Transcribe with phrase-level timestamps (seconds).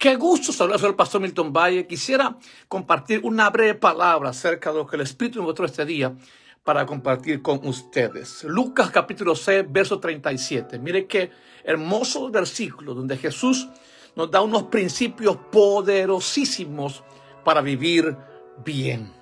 [0.00, 1.86] Qué gusto saludar al pastor Milton Valle.
[1.86, 2.34] Quisiera
[2.68, 6.16] compartir una breve palabra acerca de lo que el Espíritu me mostró este día
[6.64, 8.44] para compartir con ustedes.
[8.44, 10.78] Lucas capítulo 6, verso 37.
[10.78, 11.30] Mire qué
[11.64, 13.68] hermoso versículo donde Jesús
[14.16, 17.04] nos da unos principios poderosísimos
[17.44, 18.16] para vivir
[18.64, 19.12] bien.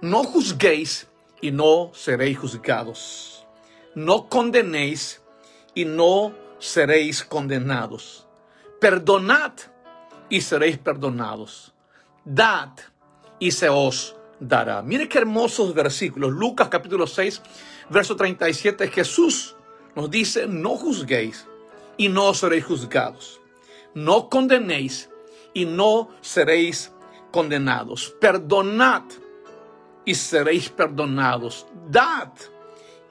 [0.00, 1.06] No juzguéis
[1.42, 3.46] y no seréis juzgados.
[3.94, 5.20] No condenéis
[5.74, 8.26] y no seréis condenados.
[8.80, 9.52] Perdonad
[10.34, 11.72] y seréis perdonados.
[12.24, 12.70] Dad
[13.38, 14.82] y se os dará.
[14.82, 16.32] Mire qué hermosos versículos.
[16.32, 17.40] Lucas capítulo 6,
[17.88, 18.88] verso 37.
[18.88, 19.54] Jesús
[19.94, 21.46] nos dice, no juzguéis
[21.96, 23.40] y no seréis juzgados.
[23.94, 25.08] No condenéis
[25.52, 26.90] y no seréis
[27.30, 28.12] condenados.
[28.20, 29.04] Perdonad
[30.04, 31.64] y seréis perdonados.
[31.88, 32.32] Dad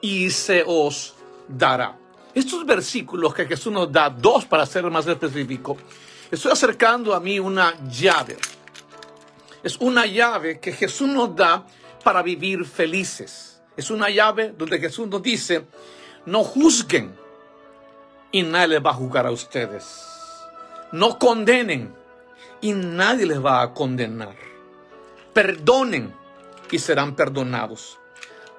[0.02, 1.14] y se os
[1.48, 1.98] dará.
[2.34, 5.78] Estos versículos que Jesús nos da, dos para ser más específico,
[6.30, 8.36] estoy acercando a mí una llave.
[9.62, 11.66] Es una llave que Jesús nos da
[12.02, 13.62] para vivir felices.
[13.76, 15.64] Es una llave donde Jesús nos dice,
[16.26, 17.16] no juzguen
[18.30, 20.00] y nadie les va a juzgar a ustedes.
[20.92, 21.94] No condenen
[22.60, 24.36] y nadie les va a condenar.
[25.32, 26.14] Perdonen
[26.70, 27.98] y serán perdonados.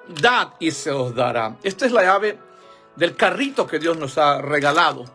[0.08, 1.58] Dad y se os dará.
[1.64, 2.38] Esta es la llave
[2.96, 5.06] del carrito que Dios nos ha regalado.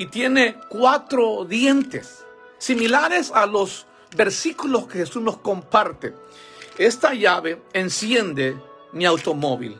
[0.00, 2.24] Y tiene cuatro dientes,
[2.56, 3.84] similares a los
[4.16, 6.14] versículos que Jesús nos comparte.
[6.78, 8.56] Esta llave enciende
[8.92, 9.78] mi automóvil.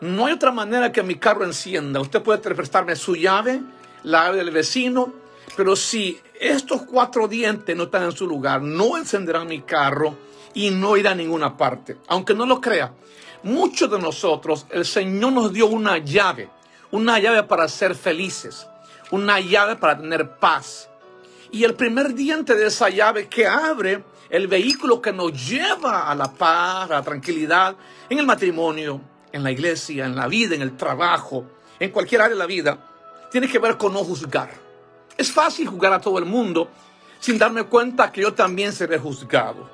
[0.00, 2.00] No hay otra manera que mi carro encienda.
[2.00, 3.60] Usted puede prestarme su llave,
[4.02, 5.12] la llave del vecino,
[5.56, 10.16] pero si estos cuatro dientes no están en su lugar, no encenderán mi carro
[10.54, 11.98] y no irá a ninguna parte.
[12.08, 12.94] Aunque no lo crea,
[13.44, 16.50] muchos de nosotros, el Señor nos dio una llave,
[16.90, 18.66] una llave para ser felices,
[19.10, 20.88] una llave para tener paz.
[21.50, 26.14] Y el primer diente de esa llave que abre el vehículo que nos lleva a
[26.14, 27.76] la paz, a la tranquilidad,
[28.08, 29.00] en el matrimonio,
[29.32, 31.44] en la iglesia, en la vida, en el trabajo,
[31.78, 32.78] en cualquier área de la vida,
[33.30, 34.50] tiene que ver con no juzgar.
[35.16, 36.70] Es fácil juzgar a todo el mundo
[37.18, 39.68] sin darme cuenta que yo también seré juzgado.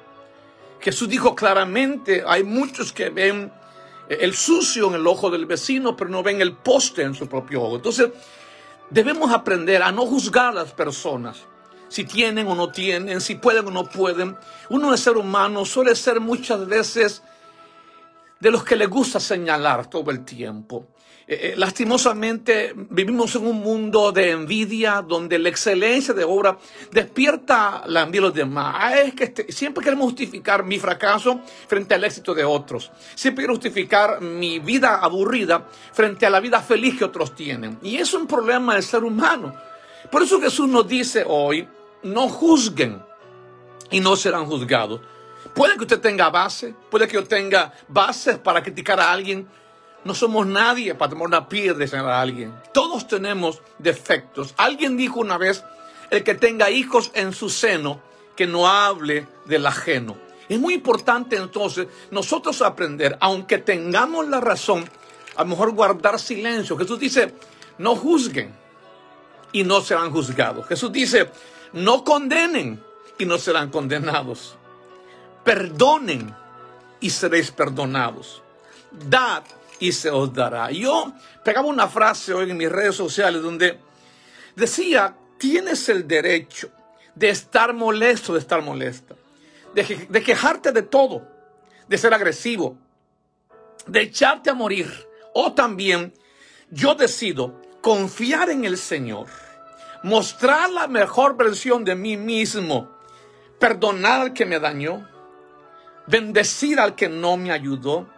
[0.80, 3.52] Jesús dijo claramente, hay muchos que ven
[4.08, 7.62] el sucio en el ojo del vecino, pero no ven el poste en su propio
[7.62, 7.76] ojo.
[7.76, 8.10] Entonces,
[8.90, 11.38] debemos aprender a no juzgar a las personas,
[11.88, 14.36] si tienen o no tienen, si pueden o no pueden.
[14.70, 17.22] Uno de ser humano suele ser muchas veces
[18.40, 20.88] de los que le gusta señalar todo el tiempo.
[21.28, 26.56] Eh, eh, lastimosamente vivimos en un mundo de envidia donde la excelencia de obra
[26.92, 28.76] despierta la envidia de los demás.
[28.78, 32.92] Ah, es que este, siempre queremos justificar mi fracaso frente al éxito de otros.
[33.16, 37.76] Siempre quiero justificar mi vida aburrida frente a la vida feliz que otros tienen.
[37.82, 39.52] Y es un problema del ser humano.
[40.12, 41.66] Por eso Jesús nos dice hoy,
[42.04, 43.02] no juzguen
[43.90, 45.00] y no serán juzgados.
[45.54, 49.48] Puede que usted tenga base, puede que yo tenga bases para criticar a alguien.
[50.06, 52.54] No somos nadie para tomar una piedra y señalar a alguien.
[52.72, 54.54] Todos tenemos defectos.
[54.56, 55.64] Alguien dijo una vez,
[56.10, 58.00] el que tenga hijos en su seno,
[58.34, 60.16] que no hable del ajeno.
[60.48, 64.88] Es muy importante entonces nosotros aprender, aunque tengamos la razón,
[65.34, 66.78] a lo mejor guardar silencio.
[66.78, 67.34] Jesús dice,
[67.78, 68.54] no juzguen
[69.52, 70.66] y no serán juzgados.
[70.66, 71.30] Jesús dice,
[71.72, 72.80] no condenen
[73.18, 74.56] y no serán condenados
[75.46, 76.34] perdonen
[76.98, 78.42] y seréis perdonados.
[78.90, 79.44] Dad
[79.80, 80.70] y se os dará.
[80.70, 81.12] Yo
[81.44, 83.78] pegaba una frase hoy en mis redes sociales donde
[84.54, 86.70] decía, tienes el derecho
[87.14, 89.14] de estar molesto, de estar molesta,
[89.74, 91.26] de, de quejarte de todo,
[91.88, 92.76] de ser agresivo,
[93.86, 94.90] de echarte a morir.
[95.34, 96.14] O también
[96.70, 99.26] yo decido confiar en el Señor,
[100.02, 102.90] mostrar la mejor versión de mí mismo,
[103.58, 105.08] perdonar al que me dañó,
[106.06, 108.08] bendecir al que no me ayudó,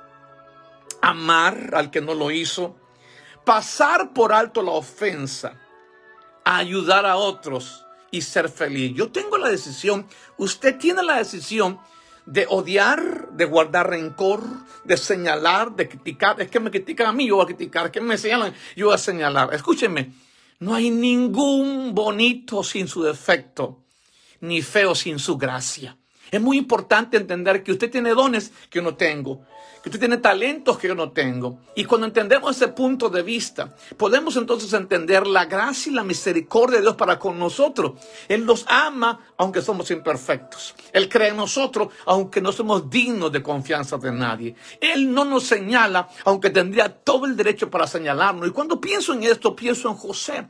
[1.01, 2.77] amar al que no lo hizo,
[3.45, 5.61] pasar por alto la ofensa,
[6.45, 8.95] ayudar a otros y ser feliz.
[8.95, 10.07] Yo tengo la decisión,
[10.37, 11.79] usted tiene la decisión
[12.27, 14.43] de odiar, de guardar rencor,
[14.85, 16.41] de señalar, de criticar.
[16.41, 17.87] Es que me critican a mí, yo voy a criticar.
[17.87, 19.55] Es que me señalan, yo voy a señalar.
[19.55, 20.13] Escúcheme,
[20.59, 23.83] no hay ningún bonito sin su defecto,
[24.41, 25.97] ni feo sin su gracia.
[26.31, 29.41] Es muy importante entender que usted tiene dones que yo no tengo,
[29.83, 31.61] que usted tiene talentos que yo no tengo.
[31.75, 36.77] Y cuando entendemos ese punto de vista, podemos entonces entender la gracia y la misericordia
[36.77, 37.93] de Dios para con nosotros.
[38.29, 40.75] Él nos ama aunque somos imperfectos.
[40.93, 44.55] Él cree en nosotros aunque no somos dignos de confianza de nadie.
[44.81, 48.49] Él no nos señala aunque tendría todo el derecho para señalarnos.
[48.49, 50.47] Y cuando pienso en esto, pienso en José.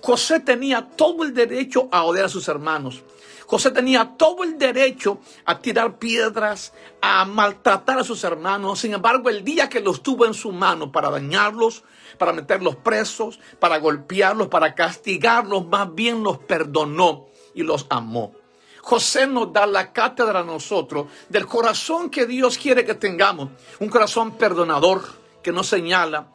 [0.00, 3.02] José tenía todo el derecho a odiar a sus hermanos.
[3.50, 8.78] José tenía todo el derecho a tirar piedras, a maltratar a sus hermanos.
[8.78, 11.82] Sin embargo, el día que los tuvo en su mano para dañarlos,
[12.16, 18.36] para meterlos presos, para golpearlos, para castigarlos, más bien los perdonó y los amó.
[18.82, 23.48] José nos da la cátedra a nosotros del corazón que Dios quiere que tengamos.
[23.80, 25.02] Un corazón perdonador,
[25.42, 26.28] que no señala,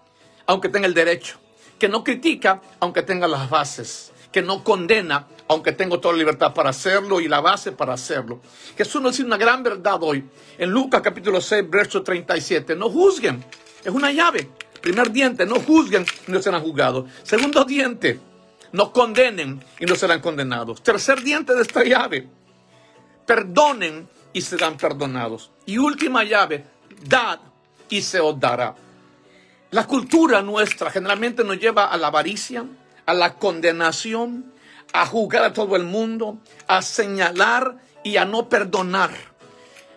[0.47, 1.37] aunque tenga el derecho,
[1.79, 6.53] que no critica, aunque tenga las bases, que no condena, aunque tengo toda la libertad
[6.53, 8.41] para hacerlo y la base para hacerlo.
[8.77, 10.25] Jesús nos dice una gran verdad hoy.
[10.57, 12.75] En Lucas capítulo 6, verso 37.
[12.75, 13.45] No juzguen.
[13.81, 14.49] Es una llave.
[14.81, 17.09] Primer diente, no juzguen y no serán juzgados.
[17.23, 18.19] Segundo diente,
[18.73, 20.83] no condenen y no serán condenados.
[20.83, 22.27] Tercer diente de esta llave,
[23.25, 25.49] perdonen y serán perdonados.
[25.65, 26.65] Y última llave,
[27.07, 27.39] dad
[27.87, 28.75] y se os dará.
[29.71, 32.65] La cultura nuestra generalmente nos lleva a la avaricia,
[33.05, 34.53] a la condenación,
[34.93, 39.11] a juzgar a todo el mundo, a señalar y a no perdonar.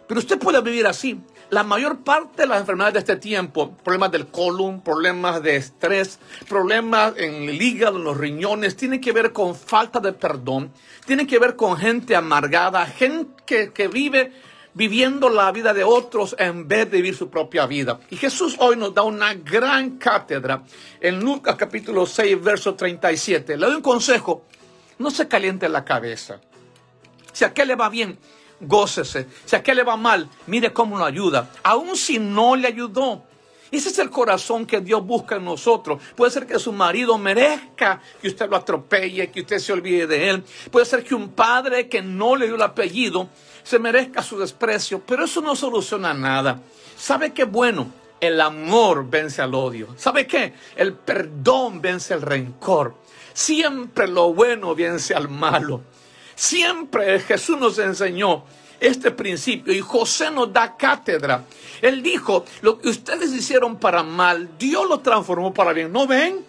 [0.06, 1.20] Pero usted puede vivir así.
[1.50, 6.18] La mayor parte de las enfermedades de este tiempo, problemas del colon, problemas de estrés,
[6.46, 10.70] problemas en el hígado, en los riñones, tienen que ver con falta de perdón,
[11.06, 14.32] tienen que ver con gente amargada, gente que, que vive
[14.78, 17.98] viviendo la vida de otros en vez de vivir su propia vida.
[18.10, 20.62] Y Jesús hoy nos da una gran cátedra
[21.00, 23.56] en Lucas capítulo 6, verso 37.
[23.56, 24.44] Le doy un consejo
[24.98, 26.40] no se caliente la cabeza.
[27.32, 28.18] Si a qué le va bien,
[28.60, 29.26] gócese.
[29.44, 31.50] Si a qué le va mal, mire cómo lo ayuda.
[31.62, 33.24] Aun si no le ayudó.
[33.70, 36.00] Ese es el corazón que Dios busca en nosotros.
[36.16, 40.30] Puede ser que su marido merezca que usted lo atropelle, que usted se olvide de
[40.30, 40.44] él.
[40.70, 43.28] Puede ser que un padre que no le dio el apellido
[43.62, 46.60] se merezca su desprecio, pero eso no soluciona nada.
[46.96, 47.92] ¿Sabe qué bueno?
[48.20, 49.88] El amor vence al odio.
[49.96, 50.54] ¿Sabe qué?
[50.74, 52.94] El perdón vence el rencor.
[53.32, 55.82] Siempre lo bueno vence al malo.
[56.34, 58.44] Siempre Jesús nos enseñó
[58.80, 61.44] este principio y José nos da cátedra.
[61.82, 65.92] Él dijo, lo que ustedes hicieron para mal, Dios lo transformó para bien.
[65.92, 66.44] ¿No ven?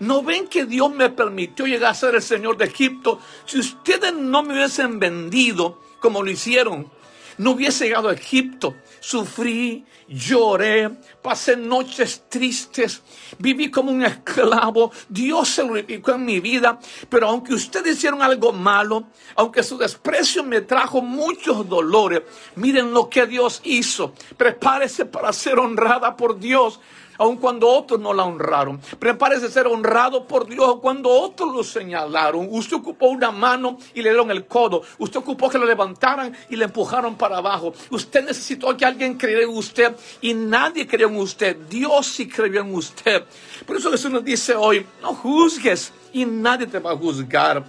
[0.00, 3.20] ¿No ven que Dios me permitió llegar a ser el Señor de Egipto?
[3.46, 6.90] Si ustedes no me hubiesen vendido como lo hicieron,
[7.38, 8.74] no hubiese llegado a Egipto.
[9.06, 10.88] Sufrí, lloré,
[11.20, 13.02] pasé noches tristes,
[13.38, 14.92] viví como un esclavo.
[15.10, 16.78] Dios se glorificó en mi vida.
[17.10, 22.22] Pero aunque ustedes hicieron algo malo, aunque su desprecio me trajo muchos dolores,
[22.56, 24.14] miren lo que Dios hizo.
[24.38, 26.80] Prepárese para ser honrada por Dios
[27.18, 28.80] aun cuando otros no la honraron.
[28.98, 32.48] Prepárese a ser honrado por Dios cuando otros lo señalaron.
[32.50, 34.82] Usted ocupó una mano y le dieron el codo.
[34.98, 37.72] Usted ocupó que lo levantaran y le empujaron para abajo.
[37.90, 41.56] Usted necesitó que alguien creyera en usted y nadie creyó en usted.
[41.68, 43.24] Dios sí creyó en usted.
[43.66, 47.64] Por eso Jesús nos dice hoy, no juzgues y nadie te va a juzgar.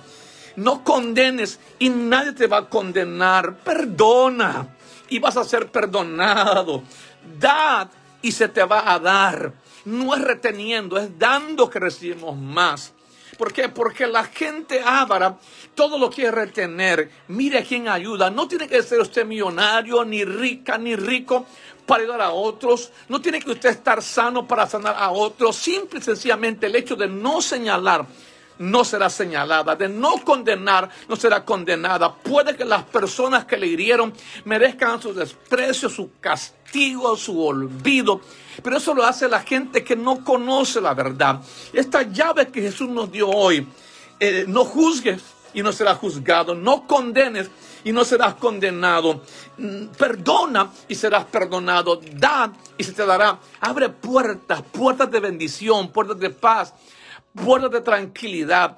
[0.56, 3.57] No condenes y nadie te va a condenar.
[3.57, 4.75] Perdona
[5.09, 6.83] y vas a ser perdonado.
[7.39, 7.89] Dad
[8.25, 9.54] y se te va a dar.
[9.86, 12.92] No es reteniendo, es dando que recibimos más.
[13.38, 13.69] ¿Por qué?
[13.69, 15.38] Porque la gente ávara
[15.75, 17.12] todo lo quiere retener.
[17.27, 18.31] Mire quién ayuda.
[18.31, 21.45] No tiene que ser usted millonario, ni rica, ni rico
[21.86, 22.92] para ayudar a otros.
[23.10, 25.56] No tiene que usted estar sano para sanar a otros.
[25.56, 28.07] Simple y sencillamente el hecho de no señalar
[28.57, 32.16] no será señalada, de no condenar, no será condenada.
[32.16, 34.14] Puede que las personas que le hirieron
[34.45, 36.65] merezcan su desprecio, su castigo
[37.17, 38.21] su olvido.
[38.63, 41.41] Pero eso lo hace la gente que no conoce la verdad.
[41.73, 43.67] Esta llave que Jesús nos dio hoy,
[44.19, 45.21] eh, no juzgues
[45.53, 47.49] y no serás juzgado, no condenes
[47.83, 49.21] y no serás condenado,
[49.57, 53.39] mm, perdona y serás perdonado, da y se te dará.
[53.61, 56.73] Abre puertas, puertas de bendición, puertas de paz,
[57.33, 58.77] puertas de tranquilidad.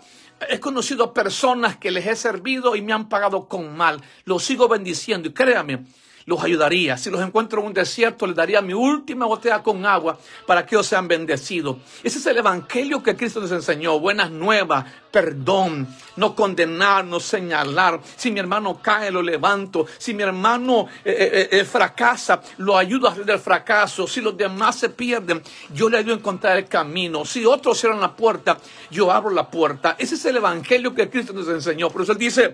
[0.50, 4.02] He conocido personas que les he servido y me han pagado con mal.
[4.26, 5.86] Los sigo bendiciendo y créame,
[6.28, 6.98] los ayudaría.
[6.98, 10.76] Si los encuentro en un desierto, les daría mi última botella con agua para que
[10.76, 11.78] ellos sean bendecidos.
[12.04, 13.98] Ese es el evangelio que Cristo nos enseñó.
[13.98, 18.02] Buenas nuevas, perdón, no condenar, no señalar.
[18.18, 19.88] Si mi hermano cae, lo levanto.
[19.98, 24.06] Si mi hermano eh, eh, eh, fracasa, lo ayudo a salir del fracaso.
[24.06, 25.42] Si los demás se pierden,
[25.74, 27.24] yo le ayudo a encontrar el camino.
[27.24, 28.58] Si otros cierran la puerta,
[28.92, 29.96] yo abro la puerta.
[29.98, 31.90] Ese es el evangelio que Cristo nos enseñó.
[31.90, 32.54] Por eso Él dice,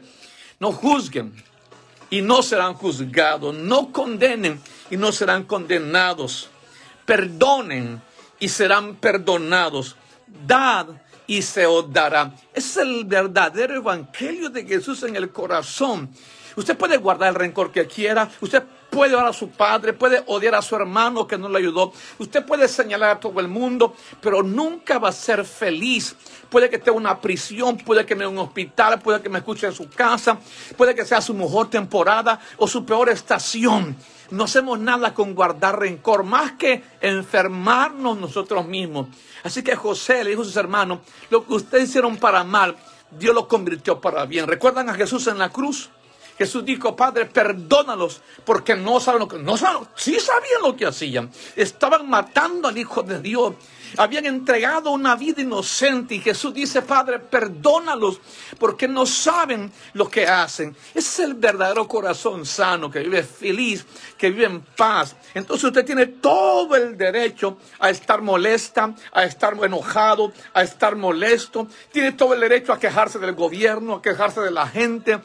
[0.59, 1.33] no juzguen
[2.13, 3.55] y no serán juzgados.
[3.55, 6.47] No condenen y no serán condenados.
[7.07, 8.03] Perdonen
[8.39, 9.95] y serán perdonados.
[10.45, 10.89] Dad
[11.25, 12.31] y se os dará.
[12.53, 16.11] Es el verdadero evangelio de Jesús en el corazón.
[16.55, 18.29] Usted puede guardar el rencor que quiera.
[18.41, 21.91] Usted puede odiar a su padre, puede odiar a su hermano que no le ayudó.
[22.19, 26.15] Usted puede señalar a todo el mundo, pero nunca va a ser feliz.
[26.49, 29.39] Puede que esté en una prisión, puede que esté en un hospital, puede que me
[29.39, 30.37] escuche en su casa,
[30.77, 33.95] puede que sea su mejor temporada o su peor estación.
[34.29, 39.07] No hacemos nada con guardar rencor, más que enfermarnos nosotros mismos.
[39.43, 42.75] Así que José le dijo a sus hermanos, lo que ustedes hicieron para mal,
[43.11, 44.47] Dios lo convirtió para bien.
[44.47, 45.89] ¿Recuerdan a Jesús en la cruz?
[46.37, 50.85] Jesús dijo, Padre, perdónalos porque no saben lo que, no saben, sí sabían lo que
[50.85, 51.31] hacían.
[51.55, 53.53] Estaban matando al Hijo de Dios.
[53.95, 58.19] Habían entregado una vida inocente y Jesús dice, Padre, perdónalos
[58.57, 60.75] porque no saben lo que hacen.
[60.95, 63.85] Es el verdadero corazón sano que vive feliz,
[64.17, 65.15] que vive en paz.
[65.35, 71.67] Entonces usted tiene todo el derecho a estar molesta, a estar enojado, a estar molesto.
[71.91, 75.19] Tiene todo el derecho a quejarse del gobierno, a quejarse de la gente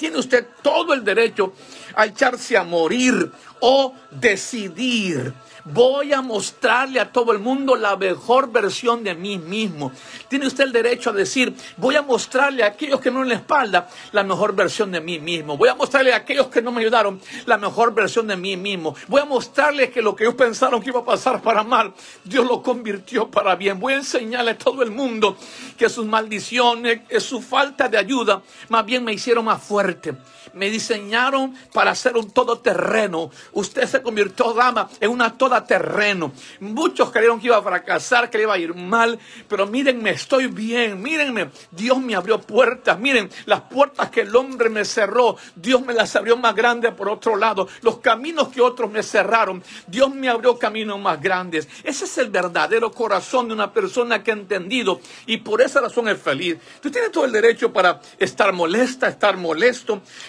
[0.00, 1.52] tiene usted todo el derecho
[1.94, 3.30] a echarse a morir
[3.60, 5.34] o decidir
[5.72, 9.92] Voy a mostrarle a todo el mundo la mejor versión de mí mismo.
[10.28, 13.36] Tiene usted el derecho a decir, voy a mostrarle a aquellos que no en la
[13.36, 15.56] espalda la mejor versión de mí mismo.
[15.56, 18.94] Voy a mostrarle a aquellos que no me ayudaron la mejor versión de mí mismo.
[19.08, 21.92] Voy a mostrarle que lo que ellos pensaron que iba a pasar para mal,
[22.24, 23.78] Dios lo convirtió para bien.
[23.78, 25.36] Voy a enseñarle a todo el mundo
[25.76, 30.14] que sus maldiciones, su falta de ayuda, más bien me hicieron más fuerte
[30.54, 33.30] me diseñaron para ser un todoterreno.
[33.52, 36.32] Usted se convirtió, dama, en una todoterreno.
[36.60, 41.00] Muchos creyeron que iba a fracasar, que iba a ir mal, pero mírenme, estoy bien,
[41.02, 45.94] mírenme, Dios me abrió puertas, miren, las puertas que el hombre me cerró, Dios me
[45.94, 47.68] las abrió más grandes por otro lado.
[47.82, 51.68] Los caminos que otros me cerraron, Dios me abrió caminos más grandes.
[51.84, 56.08] Ese es el verdadero corazón de una persona que ha entendido y por esa razón
[56.08, 56.56] es feliz.
[56.80, 59.70] Tú tienes todo el derecho para estar molesta, estar molesto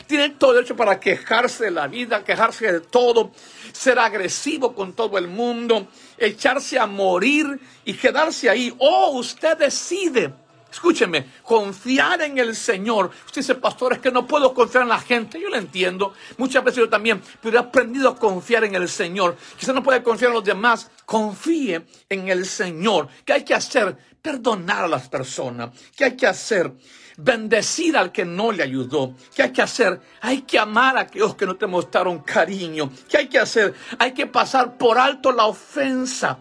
[0.07, 3.31] tiene todo derecho para quejarse de la vida, quejarse de todo,
[3.71, 5.87] ser agresivo con todo el mundo,
[6.17, 8.73] echarse a morir y quedarse ahí.
[8.77, 10.33] O usted decide,
[10.71, 13.11] escúcheme, confiar en el Señor.
[13.25, 15.39] Usted dice, pastor, es que no puedo confiar en la gente.
[15.39, 16.13] Yo lo entiendo.
[16.37, 19.35] Muchas veces yo también, pero he aprendido a confiar en el Señor.
[19.57, 20.89] Quizá no puede confiar en los demás.
[21.05, 23.07] Confíe en el Señor.
[23.25, 23.97] ¿Qué hay que hacer?
[24.21, 25.71] Perdonar a las personas.
[25.95, 26.71] ¿Qué hay que hacer?
[27.17, 29.13] Bendecir al que no le ayudó.
[29.35, 29.99] ¿Qué hay que hacer?
[30.21, 32.91] Hay que amar a aquellos que no te mostraron cariño.
[33.09, 33.73] ¿Qué hay que hacer?
[33.99, 36.39] Hay que pasar por alto la ofensa.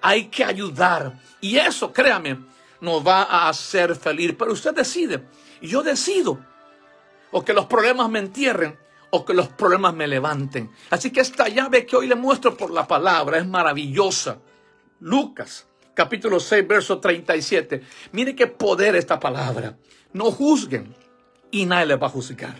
[0.00, 1.18] Hay que ayudar.
[1.40, 2.38] Y eso, créame,
[2.80, 4.34] nos va a hacer feliz.
[4.38, 5.24] Pero usted decide.
[5.60, 6.38] Y yo decido.
[7.32, 8.78] O que los problemas me entierren
[9.10, 10.70] o que los problemas me levanten.
[10.90, 14.38] Así que esta llave que hoy le muestro por la palabra es maravillosa.
[15.00, 15.66] Lucas
[16.00, 17.82] capítulo 6, verso 37.
[18.12, 19.76] Mire qué poder esta palabra.
[20.12, 20.94] No juzguen
[21.50, 22.56] y nadie les va a juzgar.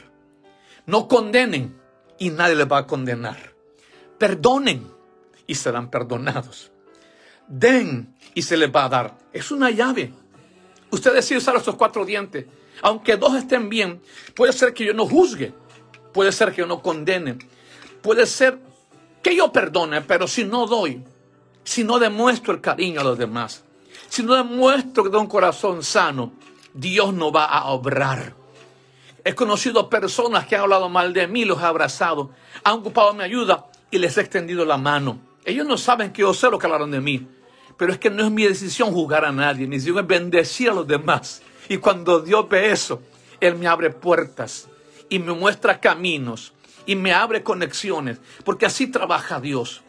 [0.86, 1.76] No condenen
[2.18, 3.54] y nadie les va a condenar.
[4.18, 4.86] Perdonen
[5.46, 6.70] y serán perdonados.
[7.48, 9.18] Den y se les va a dar.
[9.32, 10.12] Es una llave.
[10.90, 12.46] Usted decide usar estos cuatro dientes.
[12.82, 14.00] Aunque dos estén bien,
[14.34, 15.52] puede ser que yo no juzgue.
[16.12, 17.38] Puede ser que yo no condene.
[18.02, 18.58] Puede ser
[19.22, 21.02] que yo perdone, pero si no doy,
[21.64, 23.64] si no demuestro el cariño a los demás,
[24.08, 26.32] si no demuestro que tengo un corazón sano,
[26.74, 28.34] Dios no va a obrar.
[29.24, 32.30] He conocido personas que han hablado mal de mí, los he abrazado,
[32.64, 35.20] han ocupado mi ayuda y les he extendido la mano.
[35.44, 37.26] Ellos no saben que yo sé lo que hablaron de mí,
[37.76, 40.74] pero es que no es mi decisión juzgar a nadie, mi decisión es bendecir a
[40.74, 41.42] los demás.
[41.68, 43.02] Y cuando Dios ve eso,
[43.40, 44.68] Él me abre puertas
[45.08, 46.52] y me muestra caminos
[46.86, 49.82] y me abre conexiones, porque así trabaja Dios.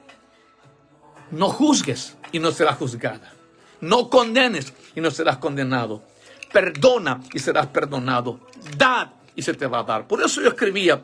[1.31, 3.33] No juzgues y no serás juzgada.
[3.79, 6.03] No condenes y no serás condenado.
[6.51, 8.39] Perdona y serás perdonado.
[8.77, 10.07] Dad y se te va a dar.
[10.07, 11.01] Por eso yo escribía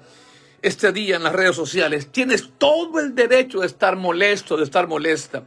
[0.61, 4.87] este día en las redes sociales, tienes todo el derecho de estar molesto, de estar
[4.87, 5.43] molesta,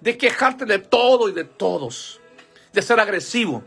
[0.00, 2.20] de quejarte de todo y de todos,
[2.72, 3.62] de ser agresivo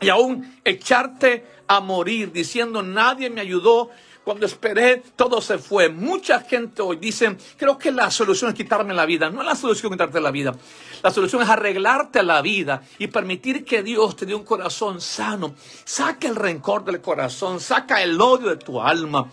[0.00, 3.90] y aún echarte a morir diciendo nadie me ayudó,
[4.28, 5.88] cuando esperé, todo se fue.
[5.88, 9.30] Mucha gente hoy dice, creo que la solución es quitarme la vida.
[9.30, 10.54] No es la solución quitarte la vida.
[11.02, 15.54] La solución es arreglarte la vida y permitir que Dios te dé un corazón sano.
[15.84, 19.30] Saca el rencor del corazón, saca el odio de tu alma.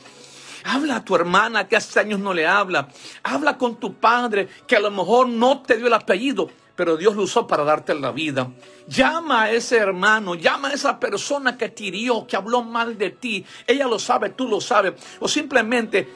[0.66, 2.88] Habla a tu hermana que hace años no le habla.
[3.24, 7.16] Habla con tu padre que a lo mejor no te dio el apellido, pero Dios
[7.16, 8.52] lo usó para darte la vida.
[8.88, 13.12] Llama a ese hermano, llama a esa persona que te hirió, que habló mal de
[13.12, 13.46] ti.
[13.68, 14.94] Ella lo sabe, tú lo sabes.
[15.20, 16.08] O simplemente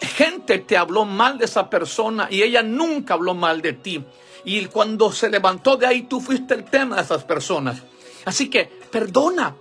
[0.00, 4.04] gente te habló mal de esa persona y ella nunca habló mal de ti.
[4.44, 7.82] Y cuando se levantó de ahí, tú fuiste el tema de esas personas.
[8.24, 9.54] Así que perdona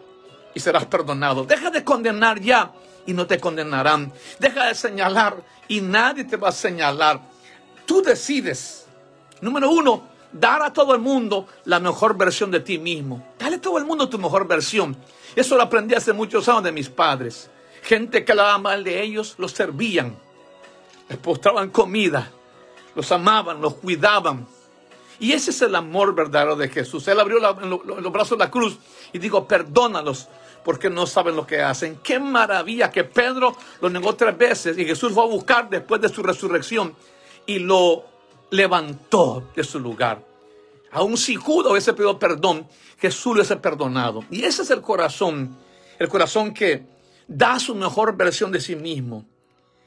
[0.54, 1.46] y serás perdonado.
[1.46, 2.72] Deja de condenar ya
[3.06, 4.14] y no te condenarán.
[4.40, 7.22] Deja de señalar y nadie te va a señalar.
[7.86, 8.86] Tú decides.
[9.42, 13.34] Número uno, dar a todo el mundo la mejor versión de ti mismo.
[13.38, 14.98] Dale a todo el mundo tu mejor versión.
[15.36, 17.50] Eso lo aprendí hace muchos años de mis padres.
[17.84, 20.16] Gente que hablaba mal de ellos, los servían.
[21.08, 22.32] Les postraban comida.
[22.96, 24.48] Los amaban, los cuidaban.
[25.20, 27.08] Y ese es el amor verdadero de Jesús.
[27.08, 28.78] Él abrió los brazos de la cruz
[29.12, 30.30] y dijo, perdónalos
[30.64, 32.00] porque no saben lo que hacen.
[32.02, 36.10] Qué maravilla que Pedro lo negó tres veces y Jesús fue a buscar después de
[36.10, 36.96] su resurrección
[37.46, 38.06] y lo
[38.52, 40.24] levantó de su lugar.
[40.92, 44.24] Aún si Judas hubiese pedido perdón, Jesús lo hubiese perdonado.
[44.32, 45.58] Y ese es el corazón,
[45.98, 46.86] el corazón que
[47.28, 49.26] da su mejor versión de sí mismo,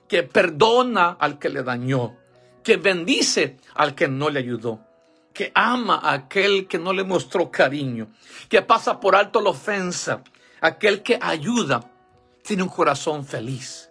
[0.09, 2.17] que perdona al que le dañó,
[2.63, 4.92] que bendice al que no le ayudó
[5.33, 8.09] que ama a aquel que no le mostró cariño,
[8.49, 10.23] que pasa por alto la ofensa,
[10.61, 11.91] aquel que ayuda,
[12.43, 13.91] tiene un corazón feliz,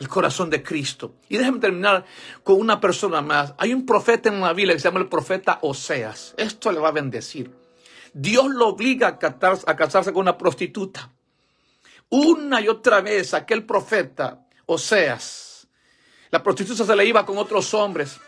[0.00, 1.16] el corazón de Cristo.
[1.28, 2.04] Y déjenme terminar
[2.42, 3.54] con una persona más.
[3.58, 6.34] Hay un profeta en la Biblia que se llama el profeta Oseas.
[6.36, 7.50] Esto le va a bendecir.
[8.12, 11.10] Dios lo obliga a casarse, a casarse con una prostituta.
[12.10, 15.68] Una y otra vez aquel profeta, Oseas,
[16.30, 18.20] la prostituta se le iba con otros hombres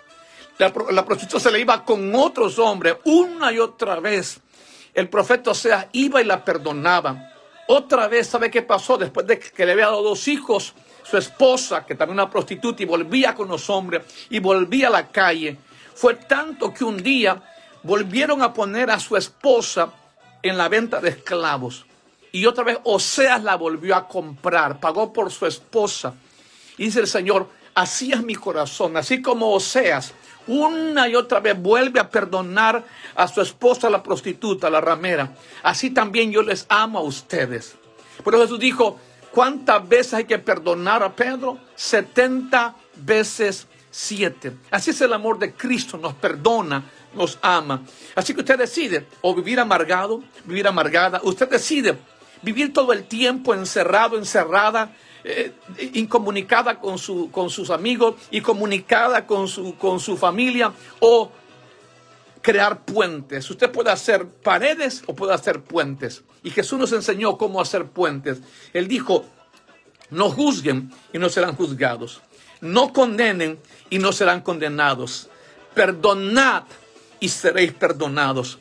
[0.59, 4.41] la, prostituta se le iba con otros hombres una y otra vez.
[4.93, 7.33] El profeta, o sea, iba y la perdonaba.
[7.69, 8.99] Otra vez, ¿sabe qué pasó?
[8.99, 12.87] Después de que le había dado dos hijos, su esposa, que también una prostituta, y
[12.87, 15.57] volvía con los hombres, y volvía a la calle.
[15.95, 17.41] Fue tanto que un día
[17.83, 19.93] volvieron a poner a su esposa
[20.43, 21.87] en la venta de esclavos.
[22.33, 26.15] Y otra vez Oseas la volvió a comprar, pagó por su esposa.
[26.79, 30.15] Y dice el Señor, así es mi corazón, así como Oseas
[30.47, 32.85] una y otra vez vuelve a perdonar
[33.15, 35.33] a su esposa, la prostituta, la ramera.
[35.63, 37.77] Así también yo les amo a ustedes.
[38.25, 38.99] Por eso Jesús dijo,
[39.31, 41.59] ¿cuántas veces hay que perdonar a Pedro?
[41.77, 44.57] 70 veces 7.
[44.71, 46.85] Así es el amor de Cristo, nos perdona,
[47.15, 47.83] nos ama.
[48.15, 51.21] Así que usted decide o vivir amargado, vivir amargada.
[51.23, 51.97] Usted decide
[52.43, 55.53] vivir todo el tiempo encerrado, encerrada eh,
[55.95, 61.31] incomunicada con, su, con sus amigos y comunicada con su, con su familia o
[62.41, 63.49] crear puentes.
[63.51, 66.23] Usted puede hacer paredes o puede hacer puentes.
[66.43, 68.39] Y Jesús nos enseñó cómo hacer puentes.
[68.73, 69.25] Él dijo,
[70.11, 72.23] no juzguen y no serán juzgados.
[72.61, 73.59] No condenen
[73.91, 75.29] y no serán condenados.
[75.75, 76.65] Perdonad
[77.21, 78.59] y seréis perdonados.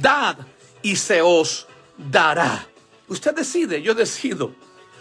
[0.00, 0.38] Dad
[0.82, 1.66] y se os
[1.96, 2.66] dará.
[3.08, 4.52] Usted decide, yo decido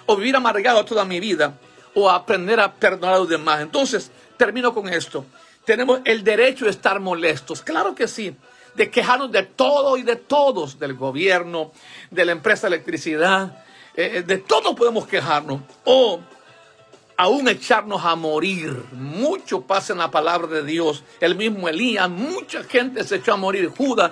[0.05, 1.57] o vivir amargado toda mi vida,
[1.93, 3.61] o aprender a perdonar a los demás.
[3.61, 5.25] Entonces, termino con esto.
[5.65, 8.35] Tenemos el derecho de estar molestos, claro que sí,
[8.75, 11.71] de quejarnos de todo y de todos, del gobierno,
[12.11, 13.63] de la empresa de electricidad,
[13.95, 16.19] eh, de todo podemos quejarnos, o
[17.17, 18.71] aún echarnos a morir.
[18.91, 21.03] Mucho pasa en la palabra de Dios.
[21.19, 23.69] El mismo Elías, mucha gente se echó a morir.
[23.69, 24.11] Judas,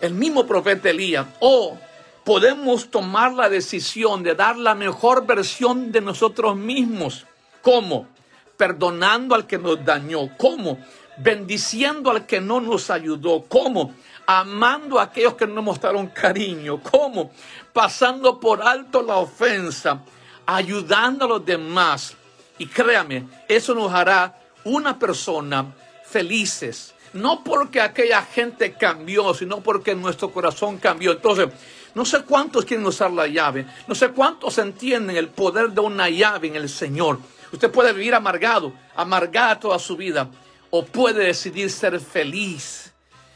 [0.00, 1.26] el mismo profeta Elías.
[1.40, 1.76] O
[2.24, 7.26] podemos tomar la decisión de dar la mejor versión de nosotros mismos.
[7.62, 8.08] ¿Cómo?
[8.56, 10.36] Perdonando al que nos dañó.
[10.36, 10.78] ¿Cómo?
[11.18, 13.42] Bendiciendo al que no nos ayudó.
[13.48, 13.94] ¿Cómo?
[14.26, 16.80] Amando a aquellos que no mostraron cariño.
[16.82, 17.32] ¿Cómo?
[17.72, 20.02] Pasando por alto la ofensa.
[20.46, 22.16] Ayudando a los demás.
[22.58, 26.94] Y créame, eso nos hará una persona felices.
[27.12, 31.12] No porque aquella gente cambió, sino porque nuestro corazón cambió.
[31.12, 31.48] Entonces,
[31.94, 33.66] no sé cuántos quieren usar la llave.
[33.86, 37.18] No sé cuántos entienden el poder de una llave en el Señor.
[37.52, 40.28] Usted puede vivir amargado, amargada toda su vida,
[40.70, 42.92] o puede decidir ser feliz.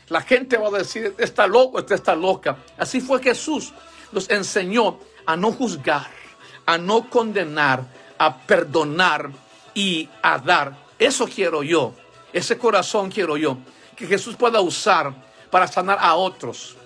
[0.09, 2.59] La gente va a decir, está loco, está loca.
[2.79, 3.73] Así fue Jesús.
[4.13, 6.09] Nos enseñó a no juzgar,
[6.67, 7.85] a no condenar,
[8.19, 9.31] a perdonar
[9.75, 10.77] y a dar.
[10.99, 11.95] Eso quiero yo.
[12.33, 13.59] Ese corazón quiero yo.
[13.97, 15.13] Que Jesús pueda usar
[15.51, 16.77] para sanar a otros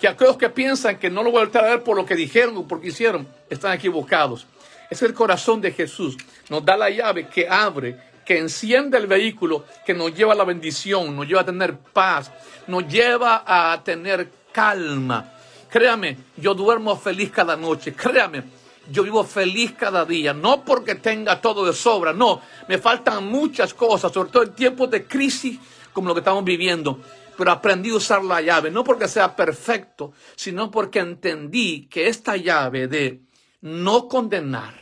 [0.00, 2.68] que aquellos que piensan que no lo voy a ver por lo que dijeron o
[2.68, 4.46] porque hicieron, están equivocados.
[4.90, 6.16] Es el corazón de Jesús.
[6.48, 10.44] Nos da la llave que abre, que enciende el vehículo, que nos lleva a la
[10.44, 12.30] bendición, nos lleva a tener paz,
[12.66, 15.32] nos lleva a tener calma.
[15.70, 17.94] Créame, yo duermo feliz cada noche.
[17.94, 18.44] Créame,
[18.90, 20.32] yo vivo feliz cada día.
[20.32, 22.40] No porque tenga todo de sobra, no.
[22.68, 25.58] Me faltan muchas cosas, sobre todo en tiempos de crisis
[25.92, 27.00] como lo que estamos viviendo
[27.36, 32.36] pero aprendí a usar la llave, no porque sea perfecto, sino porque entendí que esta
[32.36, 33.22] llave de
[33.60, 34.74] no condenar,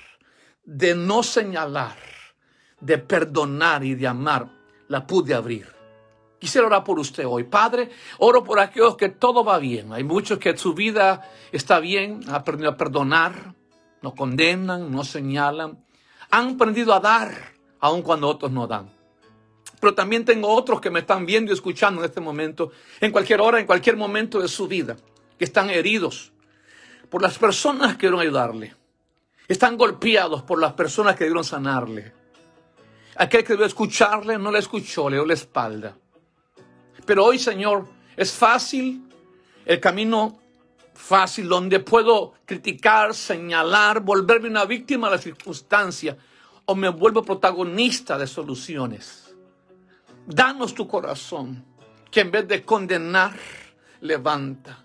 [0.65, 1.97] de no señalar,
[2.81, 4.49] de perdonar y de amar,
[4.89, 5.75] la pude abrir.
[6.39, 7.45] Quisiera orar por usted hoy.
[7.45, 9.93] Padre, oro por aquellos que todo va bien.
[9.93, 13.55] Hay muchos que su vida está bien, han aprendido a perdonar,
[14.03, 15.83] no condenan, no señalan.
[16.31, 18.93] Han aprendido a dar, aun cuando otros no dan.
[19.85, 23.43] Pero también tengo otros que me están viendo y escuchando en este momento, en cualquier
[23.43, 24.97] hora, en cualquier momento de su vida,
[25.39, 26.33] que están heridos
[27.11, 28.75] por las personas que dieron ayudarle.
[29.47, 32.15] Están golpeados por las personas que dieron sanarle.
[33.17, 35.95] Aquel que debió escucharle no le escuchó, le dio la espalda.
[37.05, 39.03] Pero hoy, Señor, es fácil
[39.67, 40.39] el camino
[40.95, 46.17] fácil donde puedo criticar, señalar, volverme una víctima de la circunstancia
[46.65, 49.24] o me vuelvo protagonista de soluciones.
[50.27, 51.65] Danos tu corazón,
[52.11, 53.35] que en vez de condenar,
[54.01, 54.79] levanta.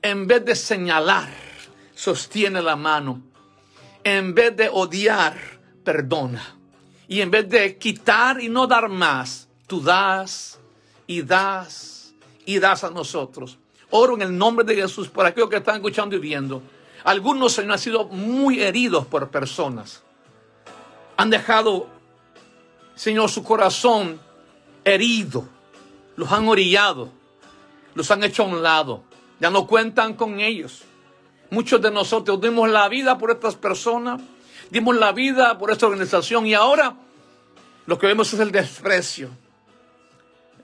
[0.00, 1.28] En vez de señalar,
[1.94, 3.22] sostiene la mano.
[4.04, 5.36] En vez de odiar,
[5.84, 6.56] perdona.
[7.08, 10.60] Y en vez de quitar y no dar más, tú das
[11.06, 12.14] y das
[12.46, 13.58] y das a nosotros.
[13.90, 16.62] Oro en el nombre de Jesús por aquellos que están escuchando y viendo.
[17.04, 20.02] Algunos, Señor, han sido muy heridos por personas.
[21.16, 21.88] Han dejado,
[22.94, 24.20] Señor, su corazón
[24.84, 25.44] herido.
[26.16, 27.10] Los han orillado.
[27.94, 29.02] Los han hecho a un lado.
[29.40, 30.82] Ya no cuentan con ellos.
[31.50, 34.20] Muchos de nosotros dimos la vida por estas personas.
[34.70, 36.46] Dimos la vida por esta organización.
[36.46, 36.94] Y ahora
[37.86, 39.30] lo que vemos es el desprecio.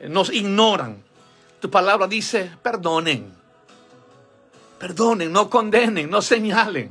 [0.01, 1.09] Nos ignoran
[1.61, 3.33] tu palabra dice, perdonen.
[4.79, 6.91] Perdonen, no condenen, no señalen.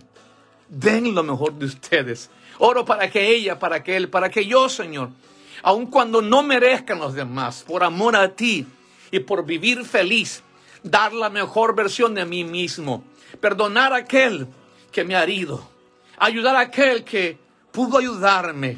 [0.68, 2.30] Den lo mejor de ustedes.
[2.60, 5.10] Oro para que ella, para que él, para que yo, Señor,
[5.64, 8.66] aun cuando no merezcan los demás, por amor a ti
[9.12, 10.44] y por vivir feliz,
[10.84, 13.04] dar la mejor versión de mí mismo.
[13.40, 14.48] Perdonar a aquel
[14.92, 15.68] que me ha herido.
[16.18, 17.38] Ayudar a aquel que
[17.72, 18.78] pudo ayudarme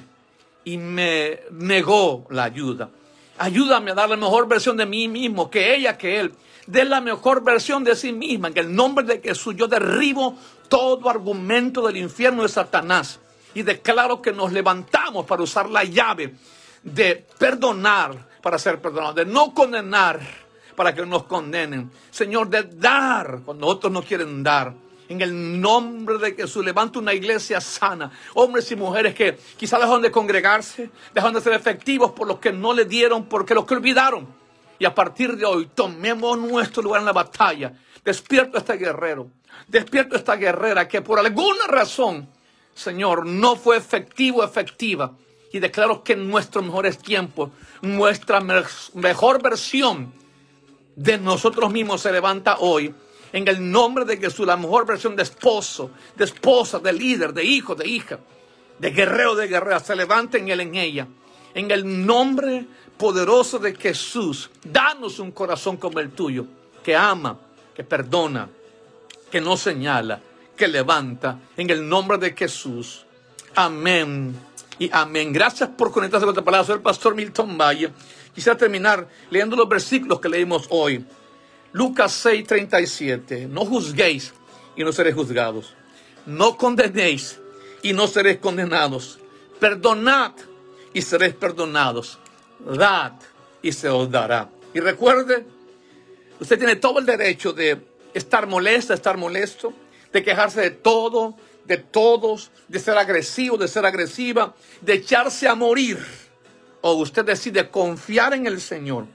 [0.65, 2.89] y me negó la ayuda.
[3.37, 6.33] Ayúdame a dar la mejor versión de mí mismo, que ella, que él.
[6.67, 8.49] dé la mejor versión de sí misma.
[8.49, 10.37] En el nombre de Jesús yo derribo
[10.67, 13.19] todo argumento del infierno de Satanás.
[13.55, 16.35] Y declaro que nos levantamos para usar la llave
[16.83, 20.19] de perdonar para ser perdonados, de no condenar
[20.75, 21.91] para que nos condenen.
[22.09, 24.73] Señor, de dar cuando otros no quieren dar
[25.09, 26.63] en el nombre de Jesús.
[26.63, 28.11] Levanta una iglesia sana.
[28.35, 32.53] Hombres y mujeres que quizás dejan de congregarse, dejan de ser efectivos por los que
[32.53, 34.27] no le dieron, porque los que olvidaron.
[34.77, 37.73] Y a partir de hoy tomemos nuestro lugar en la batalla.
[38.05, 39.27] Despierto a este guerrero.
[39.67, 42.29] Despierto a esta guerrera que por alguna razón,
[42.73, 45.11] Señor, no fue efectivo, efectiva.
[45.51, 47.49] Y declaro que nuestros mejores tiempos,
[47.81, 50.13] nuestra mejor versión
[50.95, 52.93] de nosotros mismos se levanta hoy
[53.31, 57.43] en el nombre de Jesús, la mejor versión de esposo, de esposa, de líder, de
[57.43, 58.19] hijo, de hija,
[58.77, 61.07] de guerrero, de guerrera, se levante en él, en ella.
[61.53, 62.65] En el nombre
[62.97, 66.45] poderoso de Jesús, danos un corazón como el tuyo,
[66.83, 67.37] que ama,
[67.75, 68.49] que perdona,
[69.31, 70.21] que no señala,
[70.55, 71.39] que levanta.
[71.55, 73.05] En el nombre de Jesús.
[73.55, 74.48] Amén
[74.79, 75.33] y amén.
[75.33, 76.65] Gracias por conectarse con esta palabra.
[76.65, 77.91] Soy el pastor Milton Valle.
[78.33, 81.05] Quisiera terminar leyendo los versículos que leímos hoy.
[81.73, 84.33] Lucas 6:37, no juzguéis
[84.75, 85.75] y no seréis juzgados.
[86.25, 87.39] No condenéis
[87.83, 89.19] y no seréis condenados.
[89.59, 90.31] Perdonad
[90.93, 92.17] y seréis perdonados.
[92.59, 93.13] Dad
[93.61, 94.49] y se os dará.
[94.73, 95.45] Y recuerde,
[96.39, 97.81] usted tiene todo el derecho de
[98.13, 99.73] estar molesta, estar molesto,
[100.13, 101.35] de quejarse de todo,
[101.69, 106.03] de todos, de ser agresivo, de ser agresiva, de echarse a morir.
[106.81, 109.05] O usted decide confiar en el Señor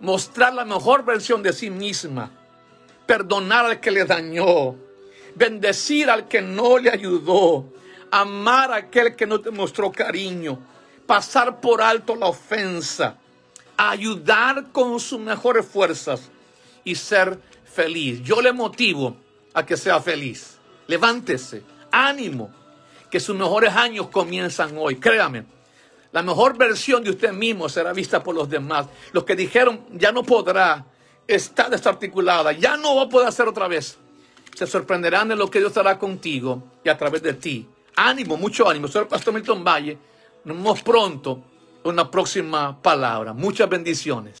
[0.00, 2.30] mostrar la mejor versión de sí misma,
[3.06, 4.76] perdonar al que le dañó,
[5.34, 7.66] bendecir al que no le ayudó,
[8.10, 10.58] amar a aquel que no te mostró cariño,
[11.06, 13.18] pasar por alto la ofensa,
[13.76, 16.30] ayudar con sus mejores fuerzas
[16.82, 17.38] y ser
[17.70, 18.22] feliz.
[18.22, 19.16] Yo le motivo
[19.52, 20.56] a que sea feliz.
[20.86, 22.50] Levántese, ánimo,
[23.10, 24.96] que sus mejores años comienzan hoy.
[24.96, 25.44] Créame,
[26.12, 28.86] la mejor versión de usted mismo será vista por los demás.
[29.12, 30.84] Los que dijeron, ya no podrá,
[31.26, 33.98] está desarticulada, ya no va a poder hacer otra vez.
[34.54, 37.68] Se sorprenderán de lo que Dios hará contigo y a través de ti.
[37.96, 38.88] Ánimo, mucho ánimo.
[38.88, 39.96] Soy el pastor Milton Valle.
[40.44, 41.42] Nos vemos pronto
[41.84, 43.32] en una próxima palabra.
[43.32, 44.38] Muchas bendiciones.